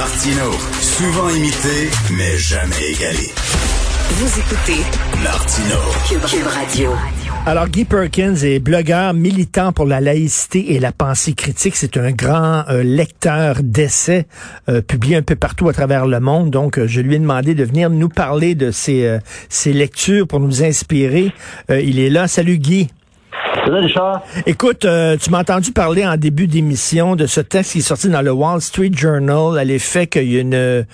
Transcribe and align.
Martino, 0.00 0.50
souvent 0.80 1.28
imité, 1.28 1.90
mais 2.16 2.38
jamais 2.38 2.90
égalé. 2.90 3.28
Vous 4.12 4.40
écoutez 4.40 4.80
Martino. 5.22 5.76
Cube, 6.08 6.46
Radio. 6.46 6.92
Alors, 7.44 7.68
Guy 7.68 7.84
Perkins 7.84 8.34
est 8.36 8.60
blogueur 8.60 9.12
militant 9.12 9.74
pour 9.74 9.84
la 9.84 10.00
laïcité 10.00 10.72
et 10.72 10.78
la 10.78 10.92
pensée 10.92 11.34
critique. 11.34 11.76
C'est 11.76 11.98
un 11.98 12.12
grand 12.12 12.64
euh, 12.70 12.82
lecteur 12.82 13.56
d'essais 13.62 14.26
euh, 14.70 14.80
publié 14.80 15.16
un 15.16 15.22
peu 15.22 15.36
partout 15.36 15.68
à 15.68 15.74
travers 15.74 16.06
le 16.06 16.18
monde. 16.18 16.50
Donc, 16.50 16.78
euh, 16.78 16.86
je 16.86 17.02
lui 17.02 17.16
ai 17.16 17.18
demandé 17.18 17.54
de 17.54 17.64
venir 17.64 17.90
nous 17.90 18.08
parler 18.08 18.54
de 18.54 18.70
ses, 18.70 19.18
ses 19.50 19.74
lectures 19.74 20.26
pour 20.26 20.40
nous 20.40 20.64
inspirer. 20.64 21.30
il 21.68 21.98
est 21.98 22.08
là. 22.08 22.26
Salut 22.26 22.56
Guy. 22.56 22.88
Salut 23.64 23.78
Richard? 23.78 24.22
Écoute, 24.46 24.84
euh, 24.84 25.16
tu 25.16 25.30
m'as 25.30 25.40
entendu 25.40 25.72
parler 25.72 26.06
en 26.06 26.16
début 26.16 26.46
d'émission 26.46 27.16
de 27.16 27.26
ce 27.26 27.40
texte 27.40 27.72
qui 27.72 27.78
est 27.78 27.82
sorti 27.82 28.08
dans 28.08 28.22
le 28.22 28.32
Wall 28.32 28.60
Street 28.60 28.90
Journal 28.94 29.58
à 29.58 29.64
l'effet 29.64 30.06
qu'il 30.06 30.32
y 30.32 30.38
a 30.38 30.40
une 30.40 30.84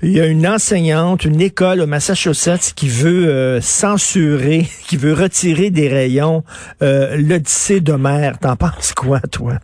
il 0.00 0.16
y 0.16 0.20
a 0.20 0.26
une 0.26 0.46
enseignante, 0.46 1.24
une 1.24 1.40
école 1.40 1.80
au 1.80 1.86
Massachusetts 1.86 2.72
qui 2.76 2.88
veut 2.88 3.28
euh, 3.28 3.60
censurer, 3.60 4.62
qui 4.88 4.96
veut 4.96 5.12
retirer 5.12 5.70
des 5.70 5.88
rayons 5.88 6.44
euh, 6.82 7.16
l'Odyssée 7.16 7.80
d'Homère. 7.80 8.38
T'en 8.38 8.54
penses 8.54 8.94
quoi, 8.94 9.18
toi? 9.20 9.54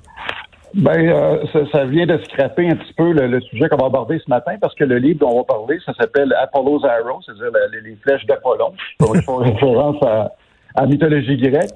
Ben, 0.75 1.09
euh, 1.09 1.45
ça, 1.70 1.84
vient 1.84 2.05
de 2.05 2.19
scraper 2.25 2.69
un 2.69 2.75
petit 2.75 2.92
peu 2.95 3.12
le, 3.12 3.41
sujet 3.42 3.69
qu'on 3.69 3.77
va 3.77 3.87
aborder 3.87 4.19
ce 4.19 4.29
matin 4.29 4.55
parce 4.61 4.75
que 4.75 4.83
le 4.83 4.98
livre 4.98 5.20
dont 5.20 5.31
on 5.31 5.37
va 5.39 5.45
parler, 5.45 5.79
ça 5.87 5.92
s'appelle 5.95 6.34
Apollo's 6.42 6.84
Arrow, 6.84 7.20
c'est-à-dire 7.25 7.53
les, 7.84 7.97
flèches 8.03 8.27
d'Apollon. 8.27 8.73
Ils 9.15 9.23
font 9.25 9.37
référence 9.37 10.03
à, 10.03 10.33
à 10.75 10.87
mythologie 10.87 11.37
grecque. 11.37 11.70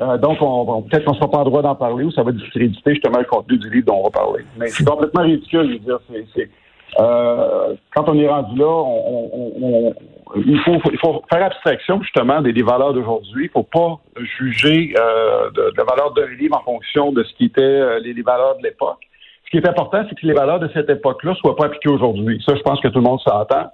Euh, 0.00 0.16
donc, 0.16 0.38
on, 0.40 0.82
peut-être 0.82 1.04
qu'on 1.04 1.12
ne 1.12 1.16
sera 1.16 1.30
pas 1.30 1.38
en 1.38 1.44
droit 1.44 1.62
d'en 1.62 1.74
parler 1.74 2.04
ou 2.04 2.10
ça 2.10 2.22
va 2.22 2.32
discréditer 2.32 2.94
justement 2.94 3.18
le 3.18 3.24
contenu 3.24 3.58
du 3.58 3.70
livre 3.70 3.86
dont 3.86 3.98
on 3.98 4.04
va 4.04 4.10
parler. 4.10 4.44
Mais 4.58 4.68
c'est 4.68 4.84
complètement 4.84 5.22
ridicule, 5.22 5.66
je 5.66 5.72
veux 5.72 5.98
dire. 6.34 6.46
Euh, 6.98 7.74
quand 7.94 8.08
on 8.08 8.18
est 8.18 8.28
rendu 8.28 8.58
là, 8.58 8.66
on, 8.66 9.94
il, 10.36 10.58
faut, 10.60 10.76
il 10.90 10.98
faut 10.98 11.22
faire 11.32 11.44
abstraction 11.44 12.00
justement 12.02 12.40
des, 12.40 12.62
valeurs 12.62 12.94
d'aujourd'hui. 12.94 13.44
Il 13.44 13.48
ne 13.48 13.52
faut 13.52 13.62
pas 13.62 14.00
juger 14.38 14.94
euh, 14.98 15.50
de, 15.50 15.72
la 15.76 15.84
valeur 15.84 16.12
d'un 16.14 16.26
livre 16.26 16.56
en 16.56 16.62
fonction 16.62 17.12
de 17.12 17.22
ce 17.22 17.34
qui 17.34 17.44
était 17.46 17.60
euh, 17.60 18.00
les, 18.00 18.12
les 18.12 18.22
valeurs 18.22 18.56
de 18.58 18.62
l'époque. 18.62 18.98
Ce 19.44 19.50
qui 19.50 19.56
est 19.56 19.68
important, 19.68 20.04
c'est 20.08 20.14
que 20.14 20.26
les 20.26 20.32
valeurs 20.32 20.60
de 20.60 20.70
cette 20.72 20.88
époque-là 20.88 21.32
ne 21.32 21.36
soient 21.36 21.56
pas 21.56 21.66
appliquées 21.66 21.90
aujourd'hui. 21.90 22.42
Ça, 22.46 22.54
je 22.54 22.62
pense 22.62 22.80
que 22.80 22.88
tout 22.88 22.98
le 22.98 23.04
monde 23.04 23.20
s'entend. 23.20 23.70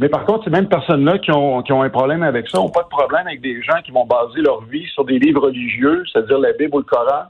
Mais 0.00 0.08
par 0.08 0.24
contre, 0.24 0.44
ces 0.44 0.50
mêmes 0.50 0.68
personnes-là 0.68 1.18
qui 1.18 1.30
ont, 1.30 1.62
qui 1.62 1.72
ont 1.72 1.82
un 1.82 1.90
problème 1.90 2.22
avec 2.22 2.48
ça 2.48 2.58
n'ont 2.58 2.70
pas 2.70 2.82
de 2.82 2.88
problème 2.88 3.26
avec 3.26 3.42
des 3.42 3.62
gens 3.62 3.82
qui 3.84 3.92
vont 3.92 4.06
baser 4.06 4.40
leur 4.40 4.62
vie 4.64 4.86
sur 4.94 5.04
des 5.04 5.18
livres 5.18 5.42
religieux, 5.42 6.02
c'est-à-dire 6.10 6.38
la 6.38 6.52
Bible 6.54 6.74
ou 6.74 6.78
le 6.78 6.84
Coran, 6.84 7.24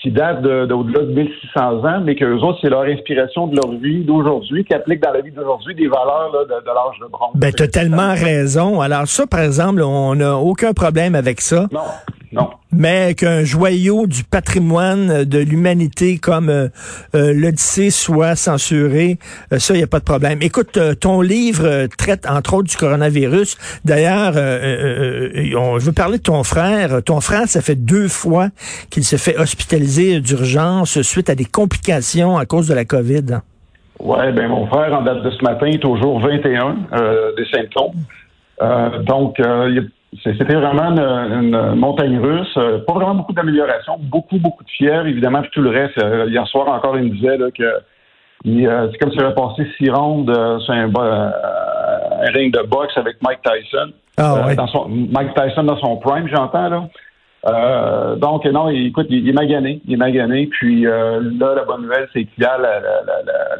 qui 0.00 0.12
datent 0.12 0.42
d'au-delà 0.42 1.00
de, 1.00 1.12
1600 1.12 1.84
ans, 1.84 2.00
mais 2.04 2.14
qu'eux 2.14 2.38
autres, 2.38 2.58
c'est 2.62 2.68
leur 2.68 2.82
inspiration 2.82 3.48
de 3.48 3.56
leur 3.56 3.72
vie 3.80 4.04
d'aujourd'hui, 4.04 4.64
qui 4.64 4.74
applique 4.74 5.00
dans 5.00 5.12
la 5.12 5.22
vie 5.22 5.32
d'aujourd'hui 5.32 5.74
des 5.74 5.88
valeurs 5.88 6.30
de, 6.30 6.54
de 6.54 6.66
l'âge 6.66 7.00
de 7.00 7.06
bronze. 7.10 7.32
Ben, 7.34 7.52
t'as 7.52 7.66
tellement 7.66 8.12
raison. 8.12 8.80
Alors 8.80 9.08
ça, 9.08 9.26
par 9.26 9.40
exemple, 9.40 9.82
on 9.82 10.14
n'a 10.14 10.36
aucun 10.36 10.72
problème 10.72 11.16
avec 11.16 11.40
ça. 11.40 11.66
Non. 11.72 11.80
Non. 12.30 12.50
Mais 12.76 13.14
qu'un 13.14 13.44
joyau 13.44 14.06
du 14.06 14.24
patrimoine 14.24 15.24
de 15.24 15.38
l'humanité 15.38 16.18
comme 16.18 16.48
euh, 16.48 16.68
euh, 17.14 17.32
l'Odyssée 17.32 17.90
soit 17.90 18.34
censuré, 18.34 19.18
euh, 19.52 19.58
ça, 19.58 19.74
il 19.74 19.78
n'y 19.78 19.84
a 19.84 19.86
pas 19.86 20.00
de 20.00 20.04
problème. 20.04 20.38
Écoute, 20.42 20.78
ton 21.00 21.20
livre 21.20 21.86
traite 21.96 22.26
entre 22.28 22.54
autres 22.54 22.68
du 22.68 22.76
coronavirus. 22.76 23.56
D'ailleurs, 23.84 24.32
je 24.34 25.84
veux 25.84 25.92
parler 25.92 26.18
de 26.18 26.22
ton 26.22 26.42
frère. 26.42 27.02
Ton 27.04 27.20
frère, 27.20 27.46
ça 27.46 27.60
fait 27.60 27.76
deux 27.76 28.08
fois 28.08 28.48
qu'il 28.90 29.04
se 29.04 29.16
fait 29.16 29.38
hospitaliser 29.38 30.20
d'urgence 30.20 31.00
suite 31.02 31.30
à 31.30 31.34
des 31.34 31.44
complications 31.44 32.36
à 32.36 32.46
cause 32.46 32.66
de 32.68 32.74
la 32.74 32.84
COVID. 32.84 33.40
Oui, 34.00 34.32
ben 34.34 34.48
mon 34.48 34.66
frère, 34.66 34.92
en 34.94 35.02
date 35.02 35.22
de 35.22 35.30
ce 35.30 35.42
matin, 35.44 35.66
est 35.66 35.84
au 35.84 35.96
jour 35.96 36.20
21 36.20 36.76
des 37.36 37.46
symptômes. 37.52 37.94
donc, 39.06 39.36
il 39.38 39.90
c'était 40.22 40.54
vraiment 40.54 40.90
une, 40.96 41.74
montagne 41.74 42.18
russe. 42.18 42.54
Euh, 42.56 42.78
pas 42.86 42.92
vraiment 42.92 43.16
beaucoup 43.16 43.32
d'amélioration, 43.32 43.96
beaucoup, 43.98 44.38
beaucoup 44.38 44.62
de 44.62 44.70
fièvre, 44.70 45.06
évidemment, 45.06 45.42
puis 45.42 45.50
tout 45.52 45.62
le 45.62 45.70
reste. 45.70 45.98
Euh, 45.98 46.26
hier 46.28 46.46
soir 46.46 46.68
encore, 46.68 46.96
il 46.96 47.04
me 47.04 47.10
disait 47.10 47.38
que 47.52 47.62
euh, 47.62 48.88
c'est 48.92 48.98
comme 48.98 49.12
si 49.12 49.18
avait 49.18 49.34
passé 49.34 49.66
six 49.78 49.90
rondes 49.90 50.32
sur 50.60 50.74
un, 50.74 50.90
ring 52.32 52.52
de 52.52 52.62
boxe 52.66 52.96
avec 52.96 53.16
Mike 53.22 53.40
Tyson. 53.42 53.92
Ah, 54.16 54.46
Mike 54.88 55.34
Tyson 55.34 55.64
dans 55.64 55.78
son 55.78 55.96
prime, 55.96 56.28
j'entends, 56.28 56.68
là. 56.68 58.16
donc, 58.16 58.44
non, 58.44 58.68
écoute, 58.68 59.06
il, 59.10 59.28
est 59.28 59.32
magané. 59.32 59.80
Il 59.86 59.94
est 59.94 59.96
magané. 59.96 60.46
Puis 60.46 60.82
là, 60.82 61.20
la 61.56 61.64
bonne 61.64 61.82
nouvelle, 61.82 62.08
c'est 62.12 62.24
qu'hier, 62.24 62.58
la, 62.58 62.80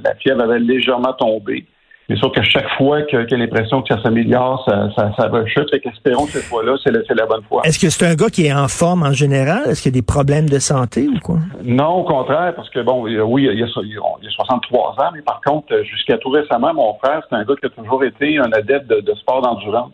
la, 0.05 0.15
fièvre 0.17 0.43
avait 0.43 0.61
légèrement 0.61 1.13
tombé. 1.15 1.67
C'est 2.09 2.17
sûr 2.17 2.31
qu'à 2.33 2.43
chaque 2.43 2.69
fois 2.77 3.03
qu'il 3.03 3.19
y 3.19 3.35
a 3.35 3.37
l'impression 3.39 3.81
que 3.81 3.95
ça 3.95 4.03
s'améliore, 4.03 4.63
ça, 4.69 4.91
ça, 4.95 5.11
ça 5.17 5.29
rechute. 5.29 5.71
Fait 5.71 5.81
qu'espérons 5.81 6.27
que 6.27 6.33
cette 6.33 6.45
fois-là, 6.45 6.77
c'est 6.85 6.93
la, 6.93 7.25
bonne 7.25 7.43
fois. 7.45 7.63
Est-ce 7.65 7.79
que 7.79 7.89
c'est 7.89 8.07
un 8.07 8.15
gars 8.15 8.29
qui 8.29 8.45
est 8.45 8.53
en 8.53 8.69
forme 8.69 9.05
en 9.05 9.13
général? 9.13 9.71
Est-ce 9.71 9.83
qu'il 9.83 9.95
y 9.95 9.95
a 9.95 10.01
des 10.01 10.07
problèmes 10.07 10.49
de 10.49 10.59
santé 10.59 11.09
ou 11.09 11.19
quoi? 11.21 11.39
Non, 11.65 12.01
au 12.01 12.05
contraire, 12.05 12.55
parce 12.55 12.69
que 12.69 12.81
bon, 12.81 13.05
oui, 13.05 13.49
il 13.51 13.59
y 13.59 13.63
a, 13.63 13.67
il 13.83 13.93
y 14.23 14.27
a 14.27 14.31
63 14.31 14.97
ans, 14.99 15.11
mais 15.15 15.23
par 15.23 15.41
contre, 15.41 15.83
jusqu'à 15.85 16.19
tout 16.19 16.29
récemment, 16.29 16.75
mon 16.75 16.95
frère, 16.95 17.23
c'est 17.29 17.37
un 17.37 17.45
gars 17.45 17.55
qui 17.59 17.67
a 17.67 17.71
toujours 17.71 18.05
été 18.05 18.39
un 18.39 18.53
adepte 18.53 18.87
de, 18.87 19.15
sport 19.15 19.41
d'endurance. 19.41 19.93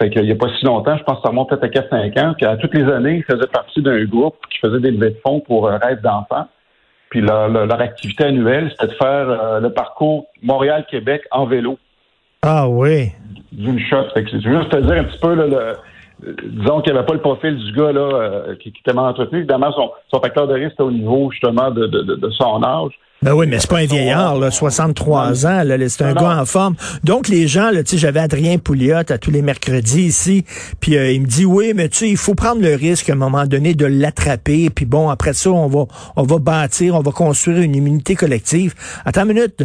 Fait 0.00 0.10
qu'il 0.10 0.24
n'y 0.24 0.32
a 0.32 0.36
pas 0.36 0.48
si 0.58 0.66
longtemps, 0.66 0.96
je 0.98 1.02
pense 1.02 1.16
que 1.16 1.22
ça 1.22 1.28
remonte 1.30 1.48
peut-être 1.48 1.64
à 1.64 2.08
4-5 2.08 2.20
ans, 2.20 2.34
puis 2.36 2.46
à 2.46 2.56
toutes 2.58 2.74
les 2.74 2.84
années, 2.84 3.16
il 3.16 3.24
faisait 3.24 3.48
partie 3.48 3.80
d'un 3.80 4.04
groupe 4.04 4.36
qui 4.50 4.58
faisait 4.58 4.80
des 4.80 4.90
levées 4.90 5.10
de 5.10 5.20
fonds 5.26 5.40
pour 5.40 5.66
euh, 5.66 5.78
rêve 5.78 6.02
d'enfants. 6.02 6.46
Puis 7.10 7.20
leur, 7.20 7.48
leur, 7.48 7.80
activité 7.80 8.24
annuelle, 8.24 8.70
c'était 8.70 8.92
de 8.92 8.98
faire 8.98 9.28
euh, 9.30 9.60
le 9.60 9.72
parcours 9.72 10.26
Montréal-Québec 10.42 11.22
en 11.30 11.46
vélo. 11.46 11.78
Ah 12.42 12.68
oui. 12.68 13.12
D'une 13.52 13.80
shot. 13.80 14.10
Fait 14.14 14.24
que 14.24 14.30
c'est 14.30 14.42
juste 14.42 14.68
te 14.68 14.76
dire 14.76 14.92
un 14.92 15.04
petit 15.04 15.18
peu 15.18 15.34
là, 15.34 15.46
le, 15.46 15.76
disons 16.20 16.80
qu'il 16.80 16.92
n'y 16.92 16.98
avait 16.98 17.06
pas 17.06 17.14
le 17.14 17.20
profil 17.20 17.56
du 17.56 17.72
gars 17.72 17.92
là, 17.92 18.00
euh, 18.00 18.54
qui, 18.56 18.72
qui 18.72 18.80
était 18.80 18.94
mal 18.94 19.06
entretenu. 19.06 19.38
Évidemment, 19.38 19.72
son, 19.72 19.90
son 20.12 20.20
facteur 20.20 20.46
de 20.46 20.54
risque 20.54 20.72
était 20.72 20.82
au 20.82 20.90
niveau 20.90 21.30
justement 21.30 21.70
de, 21.70 21.86
de, 21.86 22.02
de 22.02 22.30
son 22.30 22.62
âge. 22.62 22.92
Ben 23.20 23.32
oui, 23.32 23.46
mais 23.48 23.58
c'est 23.58 23.68
pas 23.68 23.78
un 23.78 23.86
vieillard, 23.86 24.38
là, 24.38 24.52
63 24.52 25.44
ans, 25.44 25.64
là, 25.64 25.76
c'est 25.88 26.04
un 26.04 26.14
gars 26.14 26.40
en 26.40 26.44
forme. 26.44 26.76
Donc 27.02 27.26
les 27.26 27.48
gens, 27.48 27.70
là, 27.72 27.82
tu 27.82 27.90
sais, 27.90 27.98
j'avais 27.98 28.20
Adrien 28.20 28.58
Pouliot 28.58 28.98
à 29.08 29.18
tous 29.18 29.32
les 29.32 29.42
mercredis 29.42 30.02
ici, 30.02 30.44
puis 30.78 30.96
euh, 30.96 31.10
il 31.10 31.22
me 31.22 31.26
dit 31.26 31.44
oui, 31.44 31.72
mais 31.74 31.88
tu 31.88 31.98
sais, 31.98 32.08
il 32.08 32.16
faut 32.16 32.36
prendre 32.36 32.62
le 32.62 32.76
risque 32.76 33.10
à 33.10 33.14
un 33.14 33.16
moment 33.16 33.44
donné 33.46 33.74
de 33.74 33.86
l'attraper, 33.86 34.70
puis 34.70 34.84
bon, 34.84 35.08
après 35.08 35.32
ça, 35.32 35.50
on 35.50 35.66
va 35.66 35.86
on 36.14 36.22
va 36.22 36.38
bâtir, 36.38 36.94
on 36.94 37.00
va 37.00 37.10
construire 37.10 37.58
une 37.58 37.74
immunité 37.74 38.14
collective. 38.14 38.74
Attends 39.04 39.22
une 39.22 39.34
minute, 39.34 39.64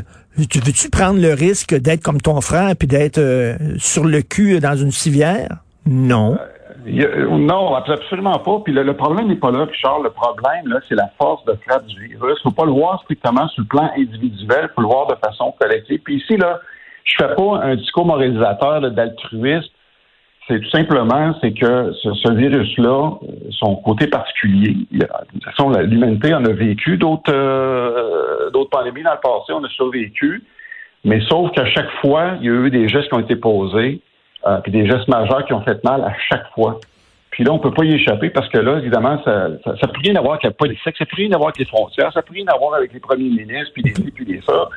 tu 0.49 0.59
veux-tu 0.59 0.89
prendre 0.89 1.21
le 1.21 1.33
risque 1.33 1.75
d'être 1.75 2.01
comme 2.01 2.21
ton 2.21 2.41
frère 2.41 2.75
puis 2.75 2.87
d'être 2.87 3.19
euh, 3.19 3.55
sur 3.77 4.03
le 4.03 4.23
cul 4.23 4.59
dans 4.61 4.75
une 4.75 4.91
civière? 4.91 5.62
Non. 5.85 6.37
Non, 6.85 7.75
absolument 7.75 8.39
pas. 8.39 8.59
Puis 8.63 8.73
le, 8.73 8.93
problème 8.93 9.27
n'est 9.27 9.35
pas 9.35 9.51
là, 9.51 9.65
Richard. 9.65 10.01
Le 10.01 10.09
problème, 10.09 10.67
là, 10.67 10.79
c'est 10.87 10.95
la 10.95 11.09
force 11.17 11.43
de 11.45 11.57
frappe 11.65 11.85
du 11.85 12.07
virus. 12.07 12.41
Faut 12.41 12.51
pas 12.51 12.65
le 12.65 12.71
voir 12.71 13.01
strictement 13.03 13.47
sur 13.49 13.63
le 13.63 13.67
plan 13.67 13.89
individuel, 13.95 14.69
faut 14.75 14.81
le 14.81 14.87
voir 14.87 15.07
de 15.07 15.15
façon 15.15 15.53
collective. 15.59 15.99
Puis 16.03 16.15
ici, 16.17 16.37
là, 16.37 16.59
je 17.05 17.15
fais 17.17 17.35
pas 17.35 17.61
un 17.63 17.75
discours 17.75 18.05
moralisateur 18.05 18.81
d'altruisme. 18.91 19.69
C'est 20.47 20.59
tout 20.59 20.69
simplement, 20.71 21.33
c'est 21.39 21.53
que 21.53 21.93
ce, 21.93 22.33
virus-là, 22.33 23.11
son 23.51 23.77
côté 23.77 24.07
particulier, 24.07 24.75
de 24.91 25.07
toute 25.31 25.43
façon, 25.45 25.69
l'humanité 25.69 26.33
en 26.33 26.43
a 26.43 26.51
vécu 26.51 26.97
d'autres 26.97 27.33
euh, 27.33 28.49
d'autres 28.51 28.69
pandémies 28.69 29.03
dans 29.03 29.13
le 29.13 29.21
passé, 29.21 29.53
on 29.53 29.63
a 29.63 29.69
survécu. 29.69 30.43
Mais 31.05 31.21
sauf 31.29 31.51
qu'à 31.51 31.65
chaque 31.65 31.89
fois, 32.01 32.33
il 32.41 32.47
y 32.47 32.49
a 32.49 32.53
eu 32.53 32.69
des 32.69 32.89
gestes 32.89 33.07
qui 33.07 33.13
ont 33.13 33.19
été 33.19 33.37
posés 33.37 34.01
euh, 34.45 34.57
puis 34.59 34.71
des 34.71 34.85
gestes 34.85 35.07
majeurs 35.07 35.45
qui 35.45 35.53
ont 35.53 35.61
fait 35.61 35.83
mal 35.83 36.03
à 36.03 36.13
chaque 36.29 36.47
fois. 36.53 36.79
Puis 37.31 37.43
là, 37.43 37.51
on 37.51 37.59
peut 37.59 37.71
pas 37.71 37.83
y 37.83 37.93
échapper 37.93 38.29
parce 38.29 38.47
que 38.49 38.59
là, 38.59 38.77
évidemment, 38.77 39.19
ça 39.23 39.47
ça, 39.63 39.75
ça 39.81 39.87
peut 39.87 39.99
rien 40.03 40.15
avoir 40.15 40.33
avec 40.33 40.43
la 40.43 40.51
politique, 40.51 40.95
ça 40.97 41.05
peut 41.05 41.15
rien 41.15 41.31
avoir 41.31 41.49
avec 41.49 41.59
les 41.59 41.65
frontières, 41.65 42.11
ça 42.13 42.21
peut 42.21 42.33
rien 42.33 42.45
avoir 42.47 42.75
avec 42.75 42.93
les 42.93 42.99
premiers 42.99 43.29
ministres, 43.29 43.71
puis 43.73 43.83
les 43.83 43.91
puis 43.91 44.25
les 44.25 44.41
ça. 44.41 44.69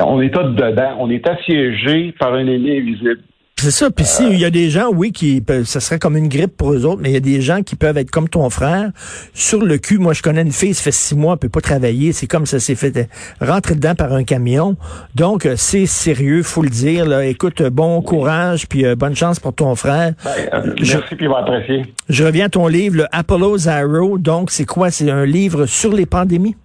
On 0.00 0.20
est 0.20 0.28
dedans. 0.28 0.96
On 1.00 1.10
est 1.10 1.26
assiégé 1.28 2.12
par 2.12 2.34
un 2.34 2.46
ennemi 2.46 2.78
invisible. 2.78 3.22
C'est 3.62 3.70
ça. 3.70 3.92
Puis 3.92 4.04
si 4.04 4.28
il 4.28 4.40
y 4.40 4.44
a 4.44 4.50
des 4.50 4.70
gens, 4.70 4.90
oui, 4.92 5.12
qui 5.12 5.40
peuvent, 5.40 5.62
ça 5.62 5.78
serait 5.78 6.00
comme 6.00 6.16
une 6.16 6.26
grippe 6.26 6.56
pour 6.56 6.72
eux 6.72 6.84
autres, 6.84 7.00
mais 7.00 7.10
il 7.10 7.12
y 7.12 7.16
a 7.16 7.20
des 7.20 7.40
gens 7.40 7.62
qui 7.62 7.76
peuvent 7.76 7.96
être 7.96 8.10
comme 8.10 8.28
ton 8.28 8.50
frère, 8.50 8.90
sur 9.34 9.62
le 9.62 9.78
cul. 9.78 9.98
Moi, 9.98 10.14
je 10.14 10.22
connais 10.22 10.42
une 10.42 10.50
fille, 10.50 10.74
ça 10.74 10.82
fait 10.82 10.90
six 10.90 11.14
mois, 11.14 11.34
elle 11.34 11.38
peut 11.38 11.48
pas 11.48 11.60
travailler. 11.60 12.10
C'est 12.10 12.26
comme 12.26 12.44
ça 12.44 12.58
s'est 12.58 12.74
fait 12.74 12.96
euh, 12.96 13.04
rentrer 13.40 13.76
dedans 13.76 13.94
par 13.94 14.12
un 14.14 14.24
camion. 14.24 14.74
Donc, 15.14 15.46
euh, 15.46 15.54
c'est 15.54 15.86
sérieux, 15.86 16.42
faut 16.42 16.62
le 16.62 16.70
dire. 16.70 17.06
Là. 17.06 17.24
Écoute, 17.24 17.60
euh, 17.60 17.70
bon 17.70 18.02
courage, 18.02 18.66
puis 18.66 18.84
bonne 18.96 19.14
chance 19.14 19.38
pour 19.38 19.54
ton 19.54 19.76
frère. 19.76 20.14
Ben, 20.24 20.74
je, 20.82 20.96
merci, 20.96 21.14
puis 21.14 21.26
il 21.26 21.28
va 21.28 21.38
apprécier. 21.38 21.84
Je 22.08 22.24
reviens 22.24 22.46
à 22.46 22.48
ton 22.48 22.66
livre, 22.66 22.96
le 22.96 23.06
Apollo's 23.12 23.68
Arrow. 23.68 24.18
Donc, 24.18 24.50
c'est 24.50 24.66
quoi? 24.66 24.90
C'est 24.90 25.08
un 25.08 25.24
livre 25.24 25.66
sur 25.66 25.92
les 25.92 26.06
pandémies? 26.06 26.56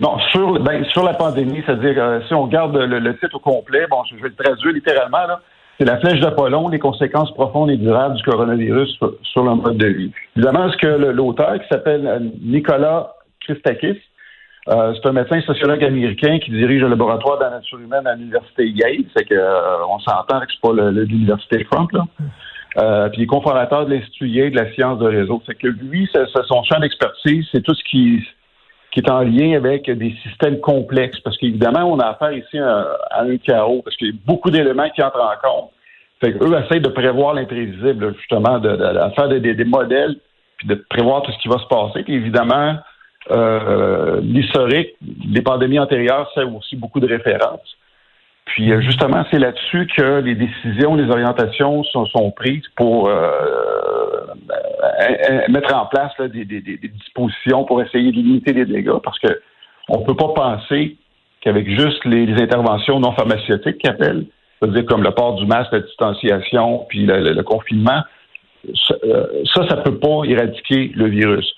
Non, 0.00 0.18
sur, 0.32 0.62
ben, 0.62 0.84
sur 0.92 1.02
la 1.02 1.14
pandémie, 1.14 1.62
c'est-à-dire, 1.64 2.20
si 2.28 2.34
on 2.34 2.42
regarde 2.42 2.76
le, 2.76 2.98
le, 2.98 3.18
titre 3.18 3.36
au 3.36 3.38
complet, 3.38 3.86
bon, 3.88 4.02
je 4.10 4.16
vais 4.16 4.28
le 4.28 4.34
traduire 4.34 4.74
littéralement, 4.74 5.26
là 5.26 5.40
c'est 5.80 5.86
la 5.86 5.98
flèche 5.98 6.20
d'Apollon, 6.20 6.68
les 6.68 6.78
conséquences 6.78 7.32
profondes 7.32 7.70
et 7.70 7.78
durables 7.78 8.14
du 8.14 8.22
coronavirus 8.22 8.98
sur, 9.22 9.42
le 9.42 9.54
mode 9.54 9.78
de 9.78 9.86
vie. 9.86 10.12
Évidemment, 10.36 10.70
ce 10.70 10.76
que 10.76 10.86
l'auteur, 10.86 11.54
qui 11.54 11.68
s'appelle 11.68 12.32
Nicolas 12.42 13.14
Christakis, 13.40 13.98
Euh, 14.68 14.92
c'est 14.94 15.08
un 15.08 15.12
médecin 15.12 15.40
sociologue 15.40 15.82
américain 15.82 16.38
qui 16.38 16.50
dirige 16.50 16.82
le 16.82 16.88
laboratoire 16.88 17.38
de 17.38 17.44
la 17.44 17.50
nature 17.50 17.78
humaine 17.78 18.06
à 18.06 18.14
l'université 18.14 18.68
Yale. 18.68 19.04
C'est 19.16 19.24
que 19.24 19.34
euh, 19.34 19.86
on 19.88 19.98
s'entend 20.00 20.40
que 20.40 20.46
c'est 20.52 20.60
pas 20.60 20.90
l'université 20.90 21.66
Trump 21.70 21.90
là. 21.92 22.04
Euh, 22.76 23.08
puis 23.08 23.22
il 23.22 23.24
est 23.24 23.26
cofondateur 23.26 23.86
de 23.86 23.94
l'Institut 23.94 24.28
Yale 24.28 24.52
de 24.52 24.56
la 24.56 24.72
science 24.74 24.98
de 24.98 25.06
réseau. 25.06 25.42
C'est 25.46 25.56
que 25.56 25.66
lui, 25.66 26.08
c'est, 26.12 26.24
son 26.46 26.62
champ 26.62 26.78
d'expertise, 26.78 27.46
c'est 27.50 27.62
tout 27.62 27.74
ce 27.74 27.82
qui 27.90 28.22
qui 28.90 29.00
est 29.00 29.10
en 29.10 29.20
lien 29.20 29.56
avec 29.56 29.90
des 29.90 30.14
systèmes 30.22 30.60
complexes. 30.60 31.20
Parce 31.20 31.36
qu'évidemment, 31.38 31.84
on 31.84 31.98
a 31.98 32.06
affaire 32.06 32.32
ici 32.32 32.58
à, 32.58 32.98
un 33.20 33.36
chaos, 33.38 33.82
parce 33.82 33.96
qu'il 33.96 34.08
y 34.08 34.10
a 34.10 34.14
beaucoup 34.26 34.50
d'éléments 34.50 34.90
qui 34.90 35.02
entrent 35.02 35.20
en 35.20 35.48
compte. 35.48 35.70
Fait 36.22 36.32
qu'eux 36.32 36.52
essayent 36.64 36.80
de 36.80 36.88
prévoir 36.88 37.34
l'imprévisible, 37.34 38.14
justement, 38.16 38.58
de, 38.58 38.76
faire 39.14 39.28
des, 39.28 39.64
modèles, 39.64 40.16
puis 40.58 40.68
de 40.68 40.74
prévoir 40.74 41.22
tout 41.22 41.32
ce 41.32 41.38
qui 41.38 41.48
va 41.48 41.58
se 41.58 41.66
passer. 41.66 42.02
Puis 42.02 42.14
évidemment, 42.14 42.76
euh, 43.30 44.20
l'historique 44.22 44.96
des 45.00 45.42
pandémies 45.42 45.78
antérieures 45.78 46.30
sert 46.34 46.54
aussi 46.54 46.76
beaucoup 46.76 47.00
de 47.00 47.06
références. 47.06 47.76
Puis 48.54 48.72
euh, 48.72 48.80
justement, 48.80 49.24
c'est 49.30 49.38
là-dessus 49.38 49.86
que 49.96 50.20
les 50.20 50.34
décisions, 50.34 50.96
les 50.96 51.08
orientations 51.08 51.84
sont, 51.84 52.30
prises 52.32 52.66
pour 52.74 53.08
euh, 53.08 53.30
euh, 55.30 55.40
mettre 55.48 55.74
en 55.74 55.86
place 55.86 56.12
des, 56.18 56.44
dispositions 56.44 57.64
pour 57.64 57.80
essayer 57.80 58.10
de 58.10 58.16
limiter 58.16 58.52
les 58.52 58.64
dégâts, 58.64 58.98
parce 59.04 59.18
que 59.20 59.40
on 59.88 60.00
peut 60.00 60.16
pas 60.16 60.32
penser 60.34 60.96
qu'avec 61.42 61.68
juste 61.68 62.04
les, 62.04 62.32
interventions 62.42 62.98
non 62.98 63.12
pharmaceutiques 63.12 63.78
qui 63.78 63.88
appellent, 63.88 64.26
c'est-à-dire 64.58 64.84
comme 64.86 65.04
le 65.04 65.12
port 65.12 65.34
du 65.34 65.46
masque, 65.46 65.70
la 65.72 65.80
distanciation, 65.80 66.86
puis 66.88 67.06
le, 67.06 67.42
confinement, 67.42 68.02
ça, 68.74 68.94
ça 69.68 69.76
ne 69.76 69.82
peut 69.82 69.98
pas 69.98 70.22
éradiquer 70.26 70.90
le 70.96 71.06
virus. 71.06 71.54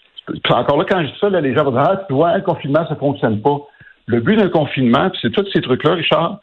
encore 0.50 0.76
là, 0.76 0.84
quand 0.88 1.00
je 1.00 1.06
dis 1.06 1.18
ça, 1.18 1.30
les 1.30 1.54
gens 1.54 1.64
vont 1.64 1.72
dire 1.72 1.84
Ah, 1.88 2.04
tu 2.06 2.12
vois, 2.12 2.30
un 2.30 2.40
confinement, 2.40 2.86
ça 2.86 2.94
ne 2.94 2.98
fonctionne 2.98 3.40
pas. 3.40 3.58
Le 4.06 4.20
but 4.20 4.36
d'un 4.36 4.50
confinement, 4.50 5.10
c'est 5.22 5.30
tous 5.30 5.46
ces 5.52 5.62
trucs-là, 5.62 5.94
Richard, 5.94 6.40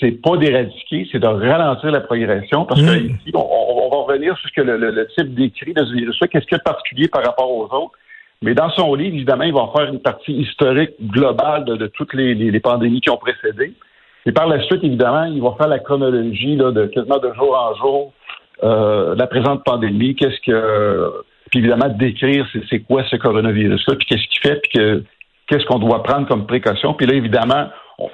c'est 0.00 0.22
pas 0.22 0.36
d'éradiquer, 0.36 1.08
c'est 1.10 1.18
de 1.18 1.26
ralentir 1.26 1.90
la 1.90 2.00
progression 2.00 2.64
parce 2.64 2.80
que 2.80 2.86
mm. 2.86 3.06
ici, 3.06 3.32
on, 3.34 3.88
va 3.90 3.96
revenir 3.96 4.36
sur 4.38 4.48
ce 4.48 4.54
que 4.54 4.60
le, 4.60 5.06
type 5.16 5.34
décrit 5.34 5.72
de 5.72 5.84
ce 5.84 5.92
virus-là, 5.92 6.28
qu'est-ce 6.28 6.46
qu'il 6.46 6.52
y 6.52 6.56
a 6.56 6.58
de 6.58 6.62
particulier 6.62 7.08
par 7.08 7.24
rapport 7.24 7.50
aux 7.50 7.64
autres. 7.64 7.92
Mais 8.42 8.54
dans 8.54 8.70
son 8.70 8.94
livre, 8.94 9.14
évidemment, 9.14 9.44
il 9.44 9.52
va 9.52 9.70
faire 9.74 9.92
une 9.92 10.00
partie 10.00 10.32
historique 10.32 10.92
globale 11.00 11.64
de, 11.64 11.86
toutes 11.88 12.14
les, 12.14 12.60
pandémies 12.60 13.00
qui 13.00 13.10
ont 13.10 13.16
précédé. 13.16 13.72
Et 14.26 14.32
par 14.32 14.46
la 14.46 14.62
suite, 14.62 14.84
évidemment, 14.84 15.24
il 15.24 15.42
va 15.42 15.54
faire 15.58 15.68
la 15.68 15.78
chronologie 15.78 16.56
de 16.56 16.86
quasiment 16.86 17.18
de 17.18 17.32
jour 17.34 17.56
en 17.56 17.74
jour 17.76 18.12
euh, 18.62 19.14
la 19.16 19.26
présente 19.26 19.64
pandémie, 19.64 20.14
qu'est-ce 20.16 20.40
que 20.44 21.24
puis 21.50 21.60
évidemment 21.60 21.88
décrire 21.88 22.46
c'est 22.68 22.80
quoi 22.80 23.04
ce 23.08 23.16
coronavirus-là, 23.16 23.94
puis 23.96 24.06
qu'est-ce 24.06 24.28
qu'il 24.28 24.40
fait, 24.40 24.60
puis 24.62 25.06
qu'est-ce 25.46 25.64
qu'on 25.64 25.78
doit 25.78 26.02
prendre 26.02 26.28
comme 26.28 26.46
précaution. 26.46 26.92
Puis 26.92 27.06
là, 27.06 27.14
évidemment, 27.14 27.68
on, 27.98 28.10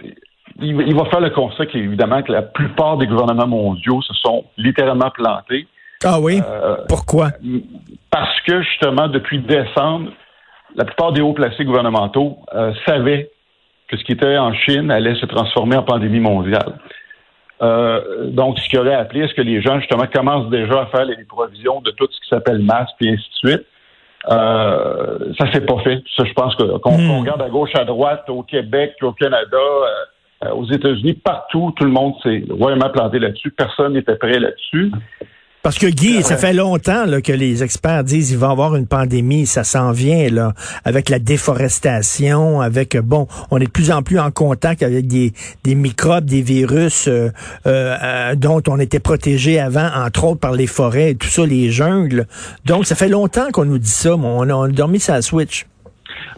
il, 0.60 0.94
va 0.94 1.04
faire 1.06 1.20
le 1.20 1.30
constat 1.30 1.66
qu'évidemment 1.66 2.22
que 2.22 2.32
la 2.32 2.42
plupart 2.42 2.96
des 2.96 3.06
gouvernements 3.06 3.46
mondiaux 3.46 4.02
se 4.02 4.14
sont 4.14 4.44
littéralement 4.56 5.10
plantés. 5.10 5.66
Ah 6.04 6.20
oui? 6.20 6.40
Euh, 6.46 6.76
Pourquoi? 6.88 7.30
Parce 8.10 8.40
que 8.42 8.62
justement, 8.62 9.08
depuis 9.08 9.38
décembre, 9.38 10.10
la 10.76 10.84
plupart 10.84 11.12
des 11.12 11.20
hauts 11.20 11.32
placés 11.32 11.64
gouvernementaux 11.64 12.38
euh, 12.54 12.72
savaient 12.86 13.30
que 13.88 13.96
ce 13.96 14.04
qui 14.04 14.12
était 14.12 14.36
en 14.36 14.52
Chine 14.54 14.90
allait 14.90 15.14
se 15.16 15.26
transformer 15.26 15.76
en 15.76 15.82
pandémie 15.82 16.20
mondiale. 16.20 16.78
Euh, 17.62 18.30
donc, 18.30 18.58
ce 18.58 18.68
qui 18.68 18.76
aurait 18.76 18.94
appelé 18.94 19.22
à 19.22 19.28
ce 19.28 19.34
que 19.34 19.42
les 19.42 19.62
gens, 19.62 19.78
justement, 19.78 20.06
commencent 20.12 20.50
déjà 20.50 20.82
à 20.82 20.86
faire 20.86 21.04
les 21.04 21.24
provisions 21.24 21.80
de 21.80 21.90
tout 21.92 22.06
ce 22.10 22.20
qui 22.20 22.28
s'appelle 22.28 22.58
masque 22.58 22.94
et 23.00 23.10
ainsi 23.10 23.28
de 23.42 23.48
suite. 23.48 23.66
ça 24.28 25.52
s'est 25.52 25.64
pas 25.64 25.78
fait. 25.82 26.02
Ça, 26.16 26.24
je 26.24 26.32
pense 26.32 26.54
que 26.56 26.78
qu'on 26.78 26.98
hmm. 26.98 27.20
regarde 27.20 27.42
à 27.42 27.48
gauche, 27.48 27.74
à 27.74 27.84
droite, 27.84 28.24
au 28.28 28.42
Québec, 28.42 28.94
au 29.02 29.12
Canada, 29.12 29.58
euh, 30.44 30.50
aux 30.54 30.66
États-Unis, 30.70 31.14
partout, 31.14 31.72
tout 31.76 31.84
le 31.84 31.90
monde 31.90 32.14
s'est 32.22 32.44
royalement 32.50 32.90
planté 32.90 33.18
là-dessus. 33.18 33.50
Personne 33.50 33.94
n'était 33.94 34.16
prêt 34.16 34.38
là-dessus. 34.38 34.92
Parce 35.64 35.78
que 35.78 35.86
Guy, 35.86 36.22
ça 36.22 36.36
fait 36.36 36.52
longtemps 36.52 37.06
là, 37.06 37.22
que 37.22 37.32
les 37.32 37.62
experts 37.62 38.04
disent 38.04 38.28
qu'il 38.28 38.36
va 38.36 38.48
y 38.48 38.50
avoir 38.50 38.76
une 38.76 38.86
pandémie, 38.86 39.46
ça 39.46 39.64
s'en 39.64 39.92
vient 39.92 40.28
là, 40.28 40.52
avec 40.84 41.08
la 41.08 41.18
déforestation, 41.18 42.60
avec 42.60 42.98
bon, 42.98 43.26
on 43.50 43.56
est 43.56 43.64
de 43.64 43.70
plus 43.70 43.90
en 43.90 44.02
plus 44.02 44.18
en 44.18 44.30
contact 44.30 44.82
avec 44.82 45.06
des, 45.06 45.32
des 45.64 45.74
microbes, 45.74 46.26
des 46.26 46.42
virus 46.42 47.08
euh, 47.08 47.30
euh, 47.66 48.34
dont 48.34 48.60
on 48.68 48.78
était 48.78 49.00
protégé 49.00 49.58
avant, 49.58 49.88
entre 49.96 50.24
autres 50.24 50.40
par 50.40 50.52
les 50.52 50.66
forêts, 50.66 51.12
et 51.12 51.14
tout 51.14 51.28
ça, 51.28 51.46
les 51.46 51.70
jungles. 51.70 52.26
Donc 52.66 52.84
ça 52.84 52.94
fait 52.94 53.08
longtemps 53.08 53.50
qu'on 53.50 53.64
nous 53.64 53.78
dit 53.78 53.88
ça, 53.88 54.18
mais 54.18 54.26
on 54.26 54.42
a, 54.42 54.52
on 54.52 54.64
a 54.64 54.68
dormi 54.68 55.00
sa 55.00 55.22
switch. 55.22 55.64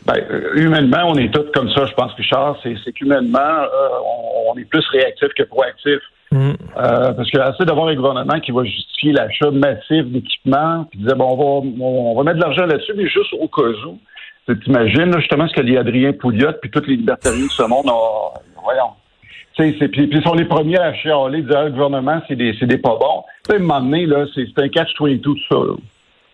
Ben, 0.05 0.15
euh, 0.31 0.53
humainement, 0.55 1.05
on 1.07 1.17
est 1.17 1.33
tous 1.33 1.51
comme 1.53 1.71
ça, 1.71 1.85
je 1.87 1.95
pense, 1.95 2.13
Richard. 2.15 2.57
C'est 2.63 2.93
qu'humainement, 2.93 3.39
euh, 3.39 3.89
on, 4.49 4.57
est 4.59 4.65
plus 4.65 4.87
réactif 4.89 5.29
que 5.37 5.43
proactif. 5.43 5.99
Mm. 6.33 6.51
Euh, 6.77 7.13
parce 7.13 7.31
que 7.31 7.39
assez 7.39 7.65
d'avoir 7.65 7.89
un 7.89 7.95
gouvernement 7.95 8.41
qui 8.41 8.53
va 8.53 8.65
justifier 8.65 9.13
l'achat 9.13 9.51
massif 9.51 10.05
d'équipements, 10.07 10.87
puis 10.91 11.01
disait 11.01 11.15
bon, 11.15 11.31
on 11.31 11.37
va, 11.37 11.85
on, 11.85 12.17
va 12.17 12.23
mettre 12.25 12.37
de 12.37 12.43
l'argent 12.43 12.67
là-dessus, 12.67 12.93
mais 12.97 13.09
juste 13.09 13.33
au 13.39 13.49
cas 13.49 13.63
où. 13.87 13.99
T'imagines 14.65 15.13
justement 15.19 15.49
ce 15.49 15.55
que 15.55 15.63
dit 15.63 15.77
Adrien 15.77 16.13
Pouliot 16.13 16.53
puis 16.63 16.71
toutes 16.71 16.87
les 16.87 16.95
libertariens 16.97 17.47
de 17.47 17.51
ce 17.51 17.65
monde 17.65 17.89
ont. 17.89 18.31
Voyons. 18.63 18.91
Puis, 19.59 19.73
puis 19.89 20.09
ils 20.13 20.23
sont 20.23 20.35
les 20.35 20.45
premiers 20.45 20.79
à 20.79 20.95
chialer, 20.95 21.43
dire 21.43 21.57
ah, 21.59 21.65
le 21.65 21.71
gouvernement, 21.71 22.21
c'est 22.29 22.37
des, 22.37 22.53
des 22.53 22.79
pas 22.79 22.97
bons. 23.01 23.25
Tu 23.45 23.51
sais, 23.51 23.53
à 23.55 23.57
un 23.57 23.59
moment 23.61 23.81
donné, 23.81 24.07
là, 24.07 24.25
c'est 24.35 24.47
un 24.59 24.69
catch-22 24.69 25.21
tout 25.21 25.37
ça. 25.49 25.57